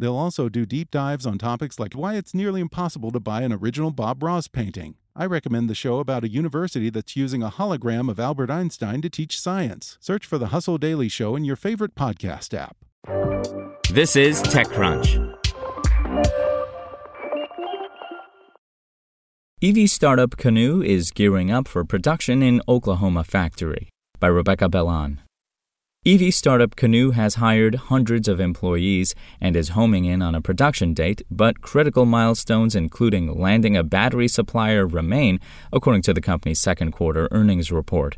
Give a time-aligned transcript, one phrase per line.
[0.00, 3.52] They'll also do deep dives on topics like why it's nearly impossible to buy an
[3.52, 4.94] original Bob Ross painting.
[5.14, 9.10] I recommend the show about a university that's using a hologram of Albert Einstein to
[9.10, 9.98] teach science.
[10.00, 12.78] Search for the Hustle Daily Show in your favorite podcast app.
[13.92, 15.36] This is TechCrunch.
[19.62, 25.18] EV startup Canoo is gearing up for production in Oklahoma factory by Rebecca Bellan.
[26.06, 30.94] EV startup Canoo has hired hundreds of employees and is homing in on a production
[30.94, 35.38] date, but critical milestones, including landing a battery supplier, remain,
[35.70, 38.16] according to the company's second quarter earnings report.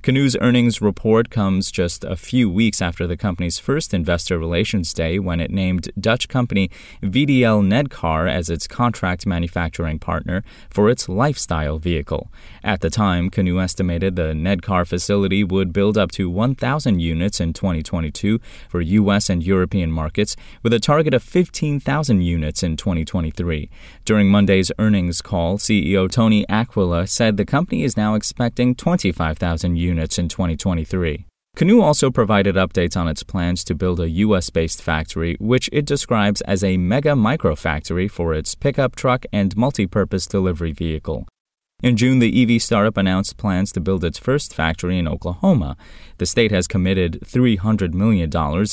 [0.00, 5.18] Canoo's earnings report comes just a few weeks after the company's first investor relations day
[5.18, 6.70] when it named Dutch company
[7.02, 12.30] VDL Nedcar as its contract manufacturing partner for its lifestyle vehicle.
[12.62, 17.52] At the time, Canoo estimated the Nedcar facility would build up to 1,000 units in
[17.52, 18.38] 2022
[18.68, 19.28] for U.S.
[19.28, 23.68] and European markets, with a target of 15,000 units in 2023.
[24.04, 29.87] During Monday's earnings call, CEO Tony Aquila said the company is now expecting 25,000 units
[29.92, 31.26] units in 2023.
[31.56, 34.48] Canoo also provided updates on its plans to build a U.S.
[34.50, 39.56] based factory, which it describes as a mega micro factory for its pickup truck and
[39.56, 41.26] multi purpose delivery vehicle.
[41.80, 45.76] In June, the EV startup announced plans to build its first factory in Oklahoma.
[46.18, 48.30] The state has committed $300 million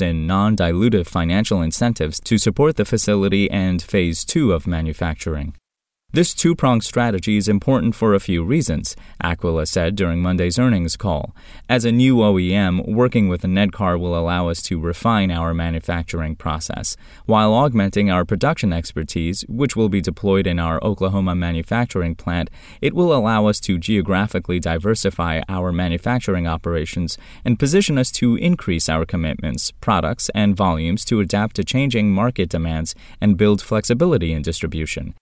[0.10, 5.54] in non dilutive financial incentives to support the facility and phase two of manufacturing.
[6.16, 10.96] This two pronged strategy is important for a few reasons, Aquila said during Monday's earnings
[10.96, 11.36] call.
[11.68, 16.38] As a new OEM, working with a Nedcar will allow us to refine our manufacturing
[16.38, 16.96] process,
[17.26, 22.50] while augmenting our production expertise, which will be deployed in our Oklahoma manufacturing plant.
[22.80, 28.88] It will allow us to geographically diversify our manufacturing operations and position us to increase
[28.88, 34.42] our commitments, products, and volumes to adapt to changing market demands and build flexibility in
[34.42, 35.14] distribution.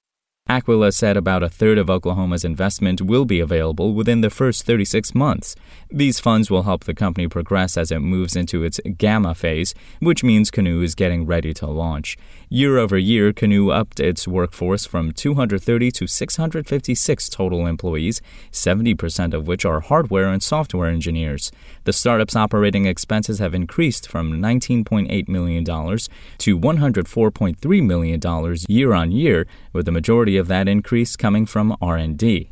[0.50, 5.16] Aquila said about a third of Oklahoma's investment will be available within the first 36
[5.16, 5.56] months.
[5.90, 10.22] These funds will help the company progress as it moves into its gamma phase, which
[10.22, 12.18] means Canoo is getting ready to launch.
[12.50, 18.22] Year over year, Canoo upped its workforce from 230 to 656 total employees,
[18.52, 21.54] 70% of which are hardware and software engineers.
[21.86, 29.48] The startup's operating expenses have increased from $19.8 million to $104.3 million year on year,
[29.72, 32.52] with the majority of that increase coming from R&D.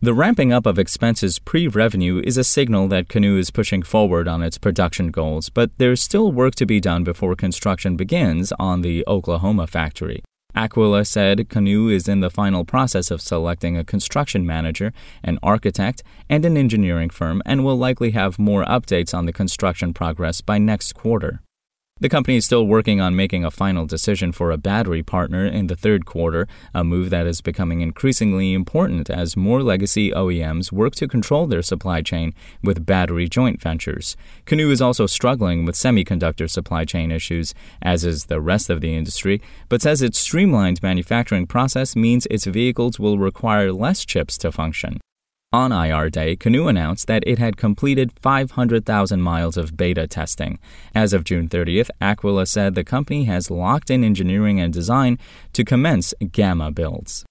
[0.00, 4.28] The ramping up of expenses pre revenue is a signal that Canoo is pushing forward
[4.28, 8.82] on its production goals, but there's still work to be done before construction begins on
[8.82, 10.22] the Oklahoma factory.
[10.54, 14.92] Aquila said Canoo is in the final process of selecting a construction manager,
[15.24, 19.92] an architect, and an engineering firm and will likely have more updates on the construction
[19.92, 21.42] progress by next quarter.
[22.00, 25.66] The company is still working on making a final decision for a battery partner in
[25.66, 30.94] the third quarter, a move that is becoming increasingly important as more legacy OEMs work
[30.94, 34.16] to control their supply chain with battery joint ventures.
[34.46, 38.94] Canoo is also struggling with semiconductor supply chain issues, as is the rest of the
[38.94, 44.52] industry, but says its streamlined manufacturing process means its vehicles will require less chips to
[44.52, 45.00] function.
[45.50, 50.58] On IR Day, Canoo announced that it had completed 500,000 miles of beta testing.
[50.94, 55.18] As of June 30th, Aquila said the company has locked in engineering and design
[55.54, 57.24] to commence Gamma builds.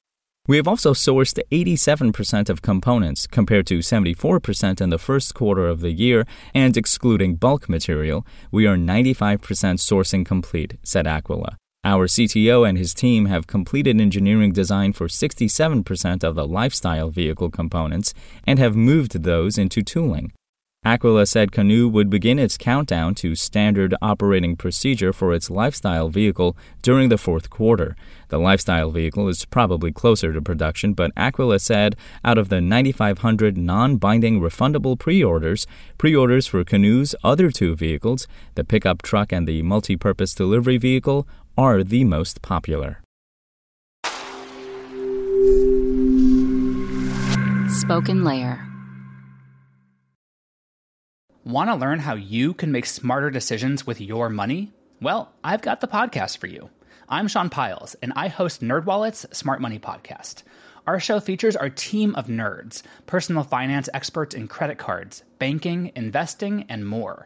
[0.48, 5.82] We have also sourced 87% of components compared to 74% in the first quarter of
[5.82, 6.26] the year,
[6.56, 9.38] and excluding bulk material, we are 95%
[9.78, 11.56] sourcing complete, said Aquila.
[11.88, 17.50] Our CTO and his team have completed engineering design for 67% of the lifestyle vehicle
[17.50, 18.14] components
[18.46, 20.34] and have moved those into tooling.
[20.84, 26.58] Aquila said Canoo would begin its countdown to standard operating procedure for its lifestyle vehicle
[26.82, 27.96] during the fourth quarter.
[28.28, 33.58] The lifestyle vehicle is probably closer to production, but Aquila said out of the 9,500
[33.58, 35.66] non binding refundable pre orders,
[35.98, 40.78] pre orders for Canoo's other two vehicles, the pickup truck and the multi purpose delivery
[40.78, 43.02] vehicle, are the most popular.
[47.70, 48.64] Spoken Layer.
[51.44, 54.72] Want to learn how you can make smarter decisions with your money?
[55.02, 56.70] Well, I've got the podcast for you.
[57.10, 60.44] I'm Sean Pyles, and I host NerdWallet's Smart Money Podcast
[60.86, 66.66] Our show features our team of nerds, personal finance experts in credit cards, banking, investing,
[66.70, 67.26] and more.